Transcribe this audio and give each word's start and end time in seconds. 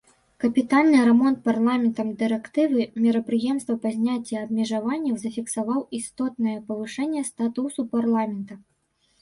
Капітальны 0.43 1.01
рамонт 1.07 1.37
парламентам 1.49 2.07
дырэктывы 2.21 2.87
мерапрыемства 3.03 3.75
па 3.83 3.89
зняцці 3.97 4.39
абмежаванняў 4.45 5.15
зафіксаваў 5.25 5.85
істотнае 5.99 6.57
павышэнне 6.71 7.21
статусу 7.33 7.81
парламента. 7.97 8.63